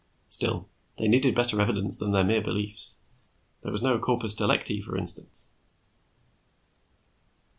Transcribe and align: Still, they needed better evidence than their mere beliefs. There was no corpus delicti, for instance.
Still, 0.27 0.67
they 0.97 1.07
needed 1.07 1.35
better 1.35 1.61
evidence 1.61 1.95
than 1.99 2.11
their 2.11 2.23
mere 2.23 2.41
beliefs. 2.41 2.97
There 3.61 3.71
was 3.71 3.83
no 3.83 3.99
corpus 3.99 4.33
delicti, 4.33 4.81
for 4.81 4.97
instance. 4.97 5.51